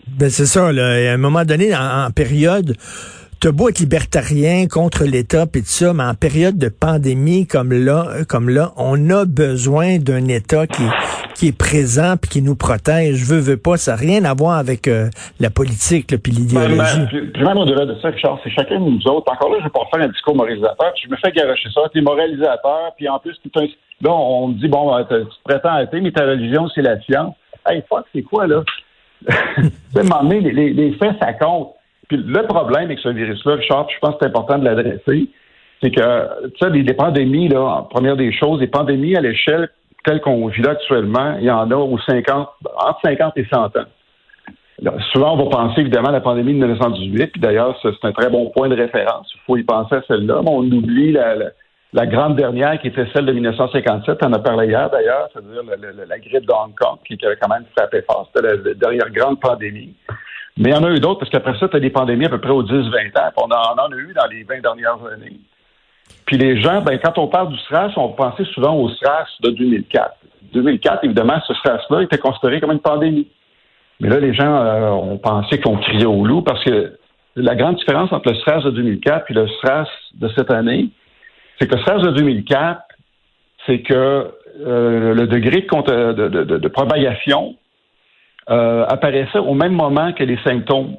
Ben 0.09 0.29
c'est 0.29 0.47
ça, 0.47 0.73
là. 0.73 1.11
À 1.11 1.15
un 1.15 1.17
moment 1.17 1.45
donné, 1.45 1.75
en 1.75 2.11
période 2.11 2.75
t'as 3.43 3.51
beau 3.51 3.69
être 3.69 3.81
libertarien 3.81 4.69
contre 4.69 5.03
l'État 5.03 5.47
et 5.53 5.59
tout 5.59 5.67
ça, 5.67 5.93
mais 5.93 6.05
en 6.05 6.15
période 6.15 6.57
de 6.59 6.69
pandémie 6.69 7.45
comme 7.49 7.73
là, 7.73 8.23
comme 8.29 8.49
là, 8.49 8.71
on 8.77 9.11
a 9.11 9.25
besoin 9.25 9.99
d'un 9.99 10.29
État 10.29 10.69
qui, 10.69 10.85
qui 11.35 11.49
est 11.49 11.59
présent 11.59 12.15
puis 12.17 12.31
qui 12.31 12.43
nous 12.43 12.55
protège. 12.55 13.17
Je 13.17 13.25
veux, 13.25 13.41
veux 13.41 13.57
pas, 13.57 13.77
ça 13.79 13.93
n'a 13.93 13.97
rien 13.97 14.25
à 14.27 14.35
voir 14.35 14.59
avec 14.59 14.87
euh, 14.87 15.11
la 15.41 15.51
politique 15.51 16.17
puis 16.23 16.31
l'idéologie. 16.31 17.05
Puis 17.35 17.43
même 17.43 17.59
au-delà 17.59 17.85
de 17.85 17.97
ça, 18.01 18.11
Richard, 18.11 18.39
c'est 18.45 18.51
chacun 18.51 18.79
de 18.79 18.91
nous 18.91 19.09
autres. 19.09 19.33
Encore 19.33 19.51
là, 19.51 19.57
je 19.59 19.65
vais 19.65 19.71
pas 19.71 19.89
faire 19.93 20.05
un 20.05 20.13
discours 20.13 20.37
moralisateur. 20.37 20.93
Je 21.03 21.11
me 21.11 21.17
fais 21.17 21.33
garocher 21.33 21.69
ça. 21.75 21.81
T'es 21.93 22.01
moralisateur, 22.01 22.93
puis 22.97 23.09
en 23.09 23.19
plus, 23.19 23.35
un... 23.57 23.63
là, 24.03 24.13
on 24.13 24.49
me 24.49 24.55
dit, 24.55 24.69
bon, 24.69 24.97
tu 25.03 25.15
te 25.17 25.43
prétends 25.43 25.79
être, 25.81 25.93
mais 26.01 26.13
ta 26.13 26.27
religion, 26.27 26.69
c'est 26.73 26.83
la 26.83 27.01
science. 27.01 27.35
Hey, 27.69 27.83
fuck, 27.89 28.05
c'est 28.15 28.23
quoi, 28.23 28.47
là? 28.47 28.63
tu 29.27 29.63
sais, 29.95 30.41
les, 30.41 30.73
les 30.73 30.93
faits, 30.93 31.17
ça 31.21 31.33
compte 31.33 31.75
le 32.17 32.47
problème 32.47 32.85
avec 32.85 32.99
ce 32.99 33.09
virus-là, 33.09 33.55
Richard, 33.55 33.89
je 33.91 33.99
pense 33.99 34.13
que 34.13 34.19
c'est 34.21 34.29
important 34.29 34.59
de 34.59 34.65
l'adresser, 34.65 35.29
c'est 35.83 35.91
que, 35.91 36.49
tu 36.51 36.59
sais, 36.61 36.71
des, 36.71 36.95
pandémies, 36.95 37.49
là, 37.49 37.87
première 37.91 38.17
des 38.17 38.33
choses, 38.33 38.61
des 38.61 38.69
pandémies 38.69 39.17
à 39.17 39.21
l'échelle 39.21 39.69
telle 40.05 40.21
qu'on 40.21 40.47
vit 40.49 40.63
là 40.63 40.71
actuellement, 40.71 41.37
il 41.39 41.45
y 41.45 41.51
en 41.51 41.71
a 41.71 41.77
aux 41.77 41.99
50, 41.99 42.49
entre 42.77 43.01
50 43.05 43.33
et 43.37 43.47
100 43.53 43.77
ans. 43.77 44.91
souvent, 45.13 45.35
on 45.35 45.45
va 45.45 45.51
penser 45.51 45.81
évidemment 45.83 46.09
à 46.09 46.13
la 46.13 46.21
pandémie 46.21 46.55
de 46.55 46.59
1918, 46.59 47.33
puis 47.33 47.41
d'ailleurs, 47.41 47.79
c'est 47.83 48.05
un 48.05 48.13
très 48.13 48.31
bon 48.31 48.51
point 48.51 48.69
de 48.69 48.77
référence. 48.77 49.31
Il 49.35 49.41
faut 49.47 49.57
y 49.57 49.63
penser 49.63 49.97
à 49.97 50.03
celle-là, 50.09 50.41
mais 50.43 50.51
on 50.51 50.63
oublie 50.63 51.13
la, 51.13 52.07
grande 52.07 52.37
dernière 52.37 52.81
qui 52.81 52.89
était 52.89 53.07
celle 53.13 53.27
de 53.27 53.33
1957. 53.33 54.19
On 54.23 54.27
en 54.27 54.33
a 54.33 54.39
parlé 54.41 54.67
hier 54.69 54.91
d'ailleurs, 54.91 55.29
c'est-à-dire 55.33 55.63
la, 56.09 56.19
grippe 56.19 56.47
de 56.47 56.53
Hong 56.53 56.75
Kong, 56.75 56.99
qui 57.07 57.19
avait 57.25 57.37
quand 57.37 57.49
même 57.49 57.65
frappé 57.77 58.03
fort. 58.03 58.29
C'était 58.35 58.57
la, 58.57 58.75
dernière 58.75 59.11
grande 59.11 59.41
pandémie. 59.41 59.95
Mais 60.59 60.71
il 60.71 60.73
y 60.73 60.77
en 60.77 60.85
a 60.85 60.91
eu 60.91 61.01
d'autres, 61.01 61.21
parce 61.21 61.31
qu'après 61.31 61.59
ça, 61.59 61.69
tu 61.69 61.77
as 61.77 61.81
des 61.81 61.91
pandémies 61.91 62.27
à 62.27 62.29
peu 62.29 62.41
près 62.41 62.51
aux 62.51 62.63
10-20 62.63 63.19
ans. 63.19 63.31
On 63.37 63.51
en, 63.51 63.91
a 63.91 63.97
eu 63.97 64.13
dans 64.15 64.27
les 64.27 64.45
20 64.45 64.61
dernières 64.61 64.99
années. 65.13 65.41
Puis 66.27 66.37
les 66.37 66.61
gens, 66.61 66.83
ben, 66.83 66.99
quand 67.03 67.17
on 67.19 67.29
parle 67.29 67.51
du 67.51 67.59
SRAS, 67.61 67.93
on 67.97 68.11
pensait 68.11 68.45
souvent 68.53 68.75
au 68.75 68.91
SRAS 68.91 69.27
de 69.41 69.51
2004. 69.51 70.15
2004, 70.53 71.05
évidemment, 71.05 71.41
ce 71.47 71.55
SRAS-là 71.55 72.03
était 72.03 72.19
considéré 72.19 72.61
comme 72.61 72.73
une 72.73 72.81
pandémie. 72.81 73.29
Mais 74.01 74.09
là, 74.09 74.21
les 74.21 74.35
gens 74.35 74.55
euh, 74.55 74.91
ont 74.91 75.19
pensé 75.19 75.59
qu'on 75.61 75.79
criait 75.79 76.05
au 76.05 76.27
loup 76.27 76.43
parce 76.43 76.63
que 76.65 76.99
la 77.35 77.55
grande 77.55 77.77
différence 77.77 78.13
entre 78.13 78.31
le 78.31 78.39
SRAS 78.41 78.61
de 78.61 78.71
2004 78.71 79.31
et 79.31 79.35
le 79.35 79.49
SRAS 79.49 79.89
de 80.15 80.29
cette 80.37 80.51
année, 80.51 80.91
c'est 81.59 81.67
que 81.67 81.77
le 81.77 81.83
SRAS 81.83 81.99
de 81.99 82.11
2004, 82.11 82.83
c'est 83.67 83.81
que 83.81 83.95
euh, 84.67 85.15
le 85.15 85.27
degré 85.27 85.63
de 85.63 86.69
propagation 86.69 87.57
euh, 88.51 88.85
apparaissait 88.87 89.39
au 89.39 89.55
même 89.55 89.73
moment 89.73 90.13
que 90.13 90.25
les 90.25 90.39
symptômes. 90.45 90.97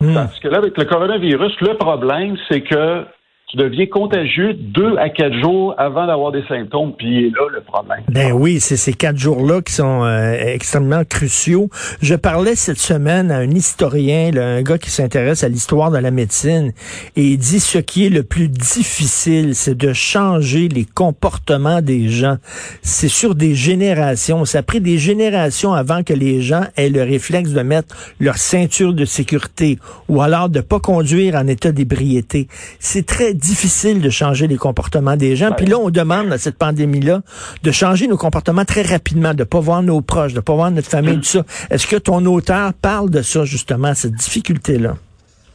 Hmm. 0.00 0.14
Parce 0.14 0.38
que 0.40 0.48
là, 0.48 0.58
avec 0.58 0.76
le 0.76 0.84
coronavirus, 0.84 1.52
le 1.60 1.74
problème, 1.76 2.36
c'est 2.48 2.62
que 2.62 3.04
tu 3.52 3.58
deviens 3.58 3.86
contagieux 3.86 4.54
deux 4.54 4.96
à 4.96 5.10
quatre 5.10 5.38
jours 5.42 5.74
avant 5.76 6.06
d'avoir 6.06 6.32
des 6.32 6.42
symptômes, 6.48 6.94
puis 6.96 7.30
là 7.30 7.40
le 7.52 7.60
problème. 7.60 8.00
Ben 8.08 8.32
oui, 8.32 8.60
c'est 8.60 8.78
ces 8.78 8.94
quatre 8.94 9.18
jours-là 9.18 9.60
qui 9.60 9.74
sont 9.74 10.04
euh, 10.04 10.32
extrêmement 10.32 11.04
cruciaux. 11.04 11.68
Je 12.00 12.14
parlais 12.14 12.54
cette 12.54 12.78
semaine 12.78 13.30
à 13.30 13.36
un 13.36 13.50
historien, 13.50 14.30
un 14.34 14.62
gars 14.62 14.78
qui 14.78 14.90
s'intéresse 14.90 15.44
à 15.44 15.50
l'histoire 15.50 15.90
de 15.90 15.98
la 15.98 16.10
médecine, 16.10 16.72
et 17.14 17.24
il 17.24 17.36
dit 17.36 17.60
ce 17.60 17.76
qui 17.76 18.06
est 18.06 18.10
le 18.10 18.22
plus 18.22 18.48
difficile, 18.48 19.54
c'est 19.54 19.76
de 19.76 19.92
changer 19.92 20.68
les 20.68 20.86
comportements 20.86 21.82
des 21.82 22.08
gens. 22.08 22.36
C'est 22.80 23.08
sur 23.08 23.34
des 23.34 23.54
générations. 23.54 24.46
Ça 24.46 24.60
a 24.60 24.62
pris 24.62 24.80
des 24.80 24.96
générations 24.96 25.74
avant 25.74 26.02
que 26.02 26.14
les 26.14 26.40
gens 26.40 26.64
aient 26.76 26.88
le 26.88 27.02
réflexe 27.02 27.50
de 27.50 27.60
mettre 27.60 27.94
leur 28.18 28.38
ceinture 28.38 28.94
de 28.94 29.04
sécurité 29.04 29.78
ou 30.08 30.22
alors 30.22 30.48
de 30.48 30.62
pas 30.62 30.80
conduire 30.80 31.34
en 31.34 31.46
état 31.46 31.70
d'ébriété. 31.70 32.48
C'est 32.78 33.04
très 33.04 33.34
difficile 33.42 34.00
de 34.00 34.10
changer 34.10 34.46
les 34.46 34.56
comportements 34.56 35.16
des 35.16 35.36
gens. 35.36 35.50
Puis 35.52 35.66
là, 35.66 35.76
on 35.78 35.90
demande 35.90 36.32
à 36.32 36.38
cette 36.38 36.58
pandémie-là 36.58 37.20
de 37.62 37.70
changer 37.70 38.06
nos 38.06 38.16
comportements 38.16 38.64
très 38.64 38.82
rapidement, 38.82 39.34
de 39.34 39.44
pas 39.44 39.60
voir 39.60 39.82
nos 39.82 40.00
proches, 40.00 40.32
de 40.32 40.40
pas 40.40 40.54
voir 40.54 40.70
notre 40.70 40.88
famille, 40.88 41.16
tout 41.16 41.24
ça. 41.24 41.42
Est-ce 41.70 41.86
que 41.86 41.96
ton 41.96 42.24
auteur 42.26 42.72
parle 42.80 43.10
de 43.10 43.22
ça, 43.22 43.44
justement, 43.44 43.94
cette 43.94 44.14
difficulté-là? 44.14 44.94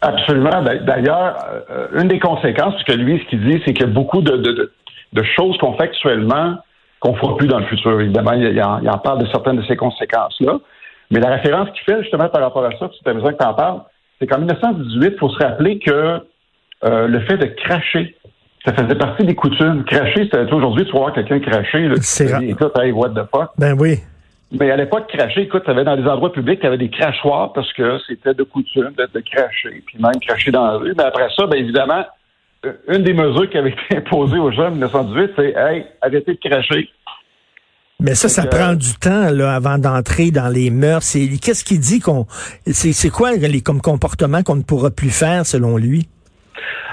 Absolument. 0.01 0.61
D'ailleurs, 0.85 1.37
euh, 1.71 1.87
une 2.01 2.07
des 2.07 2.19
conséquences, 2.19 2.73
parce 2.73 2.83
que 2.83 2.93
lui, 2.93 3.19
ce 3.23 3.29
qu'il 3.29 3.43
dit, 3.49 3.61
c'est 3.65 3.73
qu'il 3.73 3.87
y 3.87 3.89
a 3.89 3.93
beaucoup 3.93 4.21
de, 4.21 4.37
de, 4.37 4.71
de 5.13 5.23
choses 5.35 5.57
qu'on 5.57 5.75
fait 5.77 5.83
actuellement 5.83 6.57
qu'on 6.99 7.13
ne 7.13 7.17
fera 7.17 7.37
plus 7.37 7.47
dans 7.47 7.59
le 7.59 7.65
futur. 7.65 7.99
Évidemment, 8.01 8.33
il, 8.33 8.61
en, 8.61 8.79
il 8.81 8.89
en 8.89 8.97
parle 8.97 9.19
de 9.19 9.27
certaines 9.27 9.57
de 9.57 9.65
ces 9.67 9.75
conséquences-là. 9.75 10.59
Mais 11.11 11.19
la 11.19 11.29
référence 11.29 11.69
qu'il 11.71 11.83
fait 11.83 12.01
justement 12.01 12.27
par 12.29 12.41
rapport 12.41 12.65
à 12.65 12.71
ça, 12.77 12.89
c'est 13.03 13.13
besoin 13.13 13.33
que 13.33 13.37
tu 13.37 13.45
en 13.45 13.53
parles, 13.53 13.81
c'est 14.19 14.27
qu'en 14.27 14.39
1918, 14.39 15.13
il 15.13 15.19
faut 15.19 15.29
se 15.29 15.37
rappeler 15.37 15.79
que 15.79 16.21
euh, 16.83 17.07
le 17.07 17.19
fait 17.21 17.37
de 17.37 17.45
cracher, 17.45 18.15
ça 18.65 18.73
faisait 18.73 18.95
partie 18.95 19.23
des 19.25 19.35
coutumes. 19.35 19.83
Cracher, 19.85 20.27
c'est 20.31 20.51
aujourd'hui, 20.51 20.85
tu 20.85 20.91
voir 20.91 21.13
quelqu'un 21.13 21.39
cracher. 21.39 21.89
C'est 22.01 22.31
rare. 22.31 22.41
Écoute, 22.41 22.77
hey, 22.79 22.91
what 22.91 23.09
the 23.09 23.27
fuck? 23.31 23.51
Ben 23.57 23.75
oui. 23.79 23.99
Mais 24.51 24.71
à 24.71 24.77
l'époque, 24.77 25.07
cracher, 25.07 25.41
écoute, 25.41 25.63
tu 25.65 25.71
avais 25.71 25.83
dans 25.83 25.95
les 25.95 26.07
endroits 26.07 26.31
publics, 26.31 26.61
tu 26.61 26.67
avais 26.67 26.77
des 26.77 26.89
crachoirs 26.89 27.51
parce 27.53 27.71
que 27.73 27.97
c'était 28.07 28.33
de 28.33 28.43
coutume 28.43 28.93
de, 28.97 29.07
de, 29.13 29.19
cracher, 29.19 29.83
puis 29.85 29.97
même 29.99 30.19
cracher 30.25 30.51
dans 30.51 30.65
la 30.65 30.77
rue. 30.77 30.93
Mais 30.97 31.03
après 31.03 31.27
ça, 31.35 31.47
bien 31.47 31.59
évidemment, 31.59 32.05
euh, 32.65 32.73
une 32.87 33.03
des 33.03 33.13
mesures 33.13 33.49
qui 33.49 33.57
avait 33.57 33.71
été 33.71 33.97
imposée 33.97 34.37
aux 34.37 34.51
gens 34.51 34.67
en 34.67 34.71
1918, 34.71 35.31
c'est 35.35 35.53
Hey, 35.57 35.85
arrêtez 36.01 36.33
de 36.33 36.49
cracher. 36.49 36.89
Mais 37.99 38.13
ça, 38.13 38.29
ça 38.29 38.45
prend 38.45 38.73
du 38.73 38.93
temps 38.93 39.31
là, 39.31 39.55
avant 39.55 39.79
d'entrer 39.79 40.29
dans 40.29 40.49
les 40.49 40.69
mœurs. 40.69 41.01
Qu'est-ce 41.41 41.63
qu'il 41.63 41.79
dit 41.79 41.99
qu'on. 41.99 42.27
C'est 42.67 43.09
quoi 43.09 43.31
les 43.35 43.61
comme 43.61 43.81
comportement 43.81 44.43
qu'on 44.43 44.55
ne 44.55 44.61
pourra 44.61 44.91
plus 44.91 45.09
faire 45.09 45.47
selon 45.47 45.77
lui? 45.77 46.07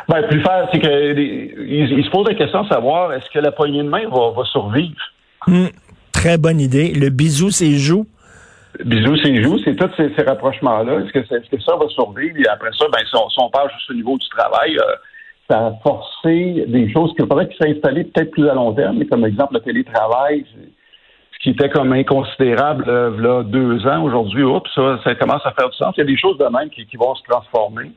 Ben, 0.08 0.22
plus 0.28 0.42
faire, 0.42 0.68
c'est 0.70 0.80
qu'il 0.80 1.18
il 1.66 2.04
se 2.04 2.10
pose 2.10 2.28
la 2.28 2.34
question 2.34 2.62
de 2.62 2.68
savoir 2.68 3.12
est-ce 3.12 3.28
que 3.30 3.38
la 3.38 3.52
poignée 3.52 3.82
de 3.82 3.88
main 3.88 4.06
va, 4.08 4.30
va 4.36 4.44
survivre? 4.44 5.00
Hum, 5.46 5.68
très 6.12 6.36
bonne 6.38 6.60
idée. 6.60 6.92
Le 6.92 7.08
bisou, 7.10 7.50
c'est 7.50 7.72
joue? 7.72 8.06
Bisou, 8.84 9.16
c'est 9.22 9.42
joue, 9.42 9.58
c'est 9.64 9.76
tous 9.76 9.90
ces, 9.96 10.12
ces 10.16 10.22
rapprochements-là. 10.22 11.00
Est-ce 11.00 11.12
que, 11.12 11.18
est 11.20 11.40
-ce 11.40 11.50
que, 11.50 11.60
ça 11.62 11.76
va 11.76 11.88
survivre? 11.88 12.36
Et 12.38 12.48
après 12.48 12.70
ça, 12.78 12.86
ben, 12.92 12.98
si 13.08 13.16
on, 13.16 13.28
si 13.30 13.38
on 13.40 13.48
parle 13.48 13.70
juste 13.70 13.90
au 13.90 13.94
niveau 13.94 14.18
du 14.18 14.28
travail, 14.28 14.76
euh, 14.76 14.94
ça 15.48 15.66
a 15.66 15.72
forcé 15.82 16.64
des 16.66 16.92
choses 16.92 17.12
qui 17.14 17.20
faudrait 17.20 17.48
qui 17.48 17.56
s'installer 17.56 18.04
peut-être 18.04 18.30
plus 18.32 18.48
à 18.48 18.54
long 18.54 18.72
terme, 18.72 18.98
mais 18.98 19.06
comme 19.06 19.24
exemple 19.24 19.54
le 19.54 19.60
télétravail, 19.60 20.44
ce 21.32 21.38
qui 21.42 21.50
était 21.50 21.68
comme 21.68 21.92
inconsidérable 21.92 22.84
euh, 22.88 23.16
là, 23.18 23.42
deux 23.42 23.86
ans, 23.86 24.02
aujourd'hui, 24.02 24.42
oups, 24.42 24.68
ça, 24.74 24.98
ça 25.04 25.14
commence 25.14 25.44
à 25.44 25.52
faire 25.52 25.68
du 25.68 25.76
sens. 25.76 25.94
Il 25.96 26.00
y 26.00 26.02
a 26.02 26.06
des 26.06 26.16
choses 26.16 26.38
de 26.38 26.46
même 26.46 26.70
qui, 26.70 26.86
qui 26.86 26.96
vont 26.96 27.14
se 27.14 27.22
transformer, 27.24 27.92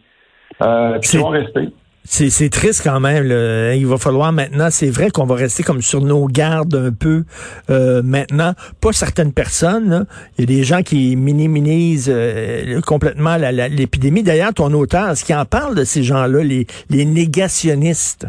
euh, 0.62 1.00
qui 1.00 1.18
vont 1.18 1.30
rester. 1.30 1.70
C'est 2.10 2.50
triste 2.50 2.84
quand 2.84 3.02
même. 3.02 3.28
Là. 3.28 3.76
Il 3.76 3.86
va 3.86 3.98
falloir 3.98 4.32
maintenant, 4.32 4.70
c'est 4.70 4.90
vrai 4.90 5.10
qu'on 5.10 5.26
va 5.26 5.36
rester 5.36 5.62
comme 5.62 5.82
sur 5.82 6.02
nos 6.02 6.26
gardes 6.28 6.74
un 6.74 6.92
peu 6.92 7.26
euh, 7.70 8.02
maintenant. 8.02 8.54
Pas 8.82 8.94
certaines 8.94 9.34
personnes. 9.34 9.90
Là. 9.90 10.04
Il 10.38 10.50
y 10.50 10.54
a 10.54 10.58
des 10.58 10.64
gens 10.64 10.84
qui 10.84 11.18
minimisent 11.18 12.12
euh, 12.12 12.80
complètement 12.82 13.36
l'épidémie. 13.36 14.24
D'ailleurs, 14.24 14.54
ton 14.54 14.72
auteur, 14.74 15.18
ce 15.18 15.26
qui 15.26 15.36
en 15.36 15.44
parle 15.44 15.76
de 15.76 15.84
ces 15.84 16.02
gens-là, 16.02 16.44
les, 16.44 16.66
les 16.90 17.04
négationnistes? 17.04 18.26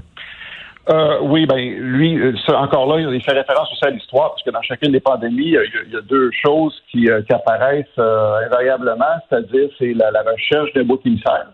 Euh, 0.91 1.19
oui, 1.23 1.47
ben 1.47 1.59
lui, 1.59 2.19
ça, 2.47 2.59
encore 2.59 2.87
là, 2.87 3.01
il 3.01 3.23
fait 3.23 3.33
référence 3.33 3.71
aussi 3.71 3.85
à 3.85 3.91
l'histoire, 3.91 4.31
parce 4.31 4.43
que 4.43 4.51
dans 4.51 4.63
chacune 4.63 4.91
des 4.91 5.01
pandémies, 5.01 5.49
il 5.49 5.53
y 5.53 5.59
a, 5.59 5.65
il 5.87 5.93
y 5.93 5.97
a 5.97 6.01
deux 6.01 6.31
choses 6.33 6.75
qui, 6.91 7.05
qui 7.05 7.33
apparaissent 7.33 7.87
invariablement, 7.99 9.05
c'est-à-dire 9.29 9.69
c'est 9.79 9.93
la, 9.93 10.11
la, 10.11 10.23
recherche 10.23 10.73
d'un 10.73 10.85
beau 10.85 10.99
émissaire. 11.05 11.47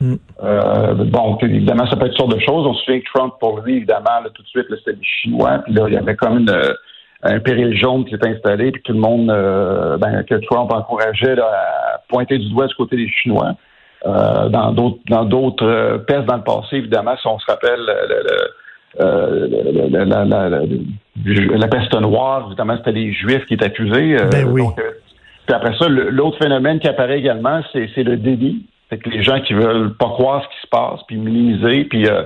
Mm. 0.00 0.14
Euh, 0.44 0.94
bon, 0.94 1.36
évidemment, 1.42 1.86
ça 1.86 1.96
peut 1.96 2.06
être 2.06 2.12
toutes 2.12 2.18
sortes 2.18 2.34
de 2.34 2.40
choses. 2.40 2.66
On 2.66 2.74
se 2.74 2.84
souvient 2.84 3.00
que 3.00 3.10
Trump, 3.12 3.34
pour 3.40 3.60
lui, 3.60 3.76
évidemment, 3.76 4.20
là, 4.22 4.28
tout 4.32 4.42
de 4.42 4.48
suite, 4.48 4.66
c'était 4.70 4.92
les 4.92 5.04
Chinois. 5.04 5.58
Puis 5.64 5.74
là, 5.74 5.84
il 5.88 5.94
y 5.94 5.96
avait 5.96 6.14
comme 6.14 6.38
une, 6.38 6.52
un 7.22 7.40
péril 7.40 7.76
jaune 7.76 8.04
qui 8.04 8.12
s'est 8.12 8.28
installé, 8.28 8.70
puis 8.70 8.82
tout 8.82 8.92
le 8.92 9.00
monde, 9.00 9.30
euh, 9.30 9.96
ben, 9.98 10.22
que 10.22 10.36
Trump 10.46 10.72
encourageait 10.72 11.34
là, 11.34 11.46
à 11.46 11.98
pointer 12.08 12.38
du 12.38 12.48
doigt 12.50 12.66
du 12.66 12.74
côté 12.74 12.96
des 12.96 13.08
Chinois. 13.08 13.54
Euh, 14.06 14.48
dans 14.48 14.70
d'autres 14.70 15.00
dans 15.08 15.24
d'autres 15.24 15.66
euh, 15.66 15.98
pestes 15.98 16.26
dans 16.26 16.36
le 16.36 16.44
passé, 16.44 16.76
évidemment, 16.76 17.16
si 17.20 17.26
on 17.26 17.36
se 17.40 17.46
rappelle 17.46 17.80
le, 17.80 18.06
le, 19.00 19.88
la, 19.90 20.04
la, 20.04 20.24
la, 20.24 20.60
la, 21.56 21.68
peste 21.68 21.92
noire, 22.00 22.44
évidemment, 22.46 22.76
c'était 22.76 22.92
les 22.92 23.12
Juifs 23.12 23.44
qui 23.46 23.54
étaient 23.54 23.64
accusés. 23.64 24.16
Ben 24.30 24.44
oui. 24.44 24.62
Donc, 24.62 24.80
puis 25.46 25.54
après 25.56 25.76
ça, 25.78 25.88
l'autre 25.88 26.38
phénomène 26.38 26.78
qui 26.78 26.86
apparaît 26.86 27.18
également, 27.18 27.60
c'est 27.72 28.04
le 28.04 28.16
déni. 28.16 28.66
C'est 28.90 28.98
que 28.98 29.10
les 29.10 29.22
gens 29.22 29.40
qui 29.40 29.54
veulent 29.54 29.94
pas 29.96 30.06
croire 30.06 30.42
ce 30.42 30.48
qui 30.48 30.62
se 30.62 30.68
passe, 30.68 31.00
puis 31.06 31.16
minimiser, 31.16 31.84
puis 31.84 32.06
euh, 32.08 32.22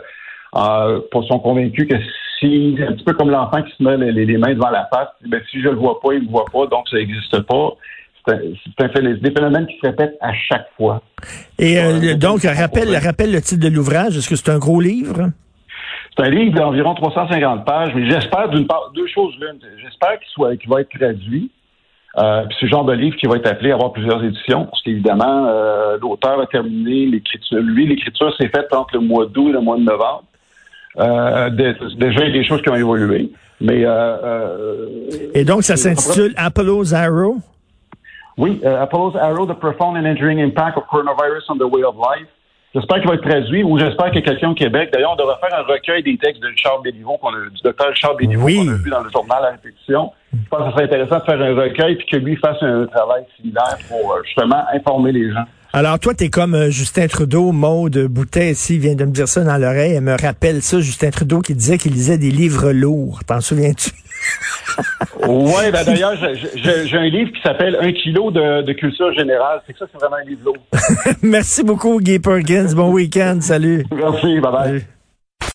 euh, 0.54 1.00
sont 1.28 1.38
convaincus 1.38 1.88
que 1.88 1.96
si, 2.38 2.76
un 2.86 2.92
petit 2.92 3.04
peu 3.04 3.14
comme 3.14 3.30
l'enfant 3.30 3.62
qui 3.62 3.72
se 3.76 3.82
met 3.82 3.96
les, 3.96 4.26
les, 4.26 4.38
mains 4.38 4.54
devant 4.54 4.70
la 4.70 4.88
face, 4.92 5.08
ben, 5.26 5.40
si 5.50 5.60
je 5.60 5.68
le 5.68 5.76
vois 5.76 6.00
pas, 6.00 6.12
il 6.12 6.20
ne 6.20 6.24
le 6.26 6.30
voit 6.30 6.44
pas, 6.52 6.66
donc 6.66 6.88
ça 6.88 6.96
n'existe 6.96 7.40
pas. 7.42 7.70
C'est 8.26 9.20
des 9.20 9.30
phénomènes 9.32 9.66
qui 9.66 9.78
se 9.82 9.88
répètent 9.88 10.16
à 10.20 10.32
chaque 10.32 10.68
fois. 10.76 11.02
Et 11.58 11.78
euh, 11.78 12.14
donc, 12.14 12.42
rappelle, 12.44 12.96
rappelle 12.96 13.32
le 13.32 13.40
titre 13.40 13.68
de 13.68 13.74
l'ouvrage. 13.74 14.16
Est-ce 14.16 14.28
que 14.28 14.36
c'est 14.36 14.50
un 14.50 14.58
gros 14.58 14.80
livre? 14.80 15.30
C'est 16.16 16.24
un 16.24 16.30
livre 16.30 16.54
d'environ 16.54 16.94
350 16.94 17.64
pages, 17.64 17.92
mais 17.94 18.08
j'espère 18.08 18.48
d'une 18.50 18.66
part 18.66 18.92
deux 18.94 19.06
choses 19.08 19.34
l'une. 19.40 19.58
J'espère 19.82 20.18
qu'il 20.20 20.28
soit 20.28 20.56
qu'il 20.56 20.70
va 20.70 20.82
être 20.82 20.90
traduit. 20.96 21.50
Euh, 22.18 22.44
c'est 22.50 22.66
le 22.66 22.68
genre 22.68 22.84
de 22.84 22.92
livre 22.92 23.16
qui 23.16 23.26
va 23.26 23.36
être 23.36 23.46
appelé 23.46 23.70
à 23.70 23.74
avoir 23.74 23.92
plusieurs 23.92 24.22
éditions, 24.22 24.66
parce 24.66 24.82
qu'évidemment, 24.82 25.46
euh, 25.48 25.96
l'auteur 26.00 26.40
a 26.40 26.46
terminé 26.46 27.06
l'écriture. 27.06 27.58
Lui, 27.60 27.86
l'écriture 27.86 28.34
s'est 28.36 28.48
faite 28.48 28.72
entre 28.72 28.94
le 28.94 29.00
mois 29.00 29.26
d'août 29.26 29.48
et 29.48 29.52
le 29.52 29.60
mois 29.60 29.76
de 29.78 29.82
novembre. 29.82 30.24
Euh, 30.98 31.48
déjà, 31.48 32.20
il 32.20 32.26
y 32.26 32.30
a 32.30 32.32
des 32.32 32.44
choses 32.44 32.60
qui 32.60 32.68
ont 32.68 32.74
évolué. 32.74 33.30
Mais 33.60 33.82
euh, 33.84 34.88
Et 35.34 35.44
donc, 35.44 35.62
ça 35.62 35.76
s'intitule 35.76 36.34
Apollo's 36.36 36.92
Arrow? 36.92 37.36
Oui, 38.36 38.60
Apollo's 38.64 39.16
Arrow, 39.16 39.46
The 39.46 39.58
Profound 39.58 39.96
and 39.96 40.06
Enduring 40.06 40.40
Impact 40.40 40.76
of 40.76 40.84
Coronavirus 40.90 41.44
on 41.48 41.56
the 41.56 41.62
Way 41.62 41.84
of 41.84 41.96
Life. 41.96 42.28
J'espère 42.74 43.00
qu'il 43.00 43.08
va 43.08 43.14
être 43.14 43.28
traduit 43.28 43.62
ou 43.62 43.78
j'espère 43.78 44.10
que 44.10 44.18
quelqu'un 44.20 44.50
au 44.50 44.54
Québec, 44.54 44.90
d'ailleurs, 44.92 45.12
on 45.12 45.16
devrait 45.16 45.36
faire 45.40 45.58
un 45.58 45.62
recueil 45.62 46.02
des 46.02 46.16
textes 46.16 46.40
de 46.40 46.48
Richard 46.48 46.80
Béliveau, 46.80 47.18
qu'on 47.18 47.28
a, 47.28 47.50
du 47.50 47.60
docteur 47.62 47.88
Richard 47.88 48.16
Béliveau 48.16 48.46
oui. 48.46 48.56
qu'on 48.56 48.68
a 48.68 48.76
vu 48.76 48.90
dans 48.90 49.02
le 49.02 49.10
journal 49.10 49.44
à 49.44 49.50
répétition. 49.50 50.10
Je 50.32 50.48
pense 50.48 50.60
que 50.60 50.64
ce 50.66 50.70
serait 50.72 50.84
intéressant 50.84 51.18
de 51.18 51.24
faire 51.24 51.40
un 51.42 51.54
recueil 51.54 51.96
puis 51.96 52.06
que 52.06 52.16
lui 52.16 52.36
fasse 52.36 52.62
un 52.62 52.86
travail 52.86 53.24
similaire 53.36 53.76
pour 53.88 54.16
justement 54.24 54.64
informer 54.72 55.12
les 55.12 55.30
gens. 55.30 55.44
Alors 55.74 55.98
toi, 55.98 56.12
tu 56.12 56.24
es 56.24 56.28
comme 56.28 56.54
euh, 56.54 56.70
Justin 56.70 57.06
Trudeau, 57.06 57.50
Maude 57.50 58.06
Boutet 58.06 58.50
ici 58.50 58.78
vient 58.78 58.94
de 58.94 59.06
me 59.06 59.10
dire 59.10 59.26
ça 59.26 59.42
dans 59.42 59.56
l'oreille. 59.56 59.94
Elle 59.94 60.02
me 60.02 60.16
rappelle 60.20 60.60
ça, 60.60 60.80
Justin 60.80 61.08
Trudeau 61.10 61.40
qui 61.40 61.54
disait 61.54 61.78
qu'il 61.78 61.92
lisait 61.92 62.18
des 62.18 62.30
livres 62.30 62.72
lourds. 62.72 63.20
T'en 63.26 63.40
souviens-tu? 63.40 63.90
oui, 65.26 65.70
ben 65.72 65.82
d'ailleurs, 65.82 66.14
j'ai 66.54 66.96
un 66.98 67.08
livre 67.08 67.32
qui 67.32 67.40
s'appelle 67.42 67.78
Un 67.80 67.90
kilo 67.92 68.30
de, 68.30 68.62
de 68.62 68.72
culture 68.74 69.14
générale. 69.14 69.62
C'est 69.66 69.72
que 69.72 69.78
ça, 69.78 69.86
c'est 69.90 69.98
vraiment 69.98 70.16
un 70.16 70.28
livre 70.28 70.44
lourd. 70.44 70.56
Merci 71.22 71.64
beaucoup, 71.64 71.98
Guy 72.00 72.18
Perkins. 72.18 72.74
Bon 72.74 72.92
week-end. 72.92 73.38
Salut. 73.40 73.86
Merci. 73.90 74.40
Bye 74.40 74.52
bye. 74.52 74.64
Salut. 74.66 74.82